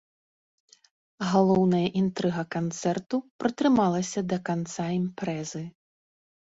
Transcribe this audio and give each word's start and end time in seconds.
Галоўная 1.31 1.83
інтрыга 2.01 2.43
канцэрту 2.57 3.15
пратрымалася 3.45 4.19
да 4.35 4.45
канца 4.53 4.83
імпрэзы. 5.01 5.63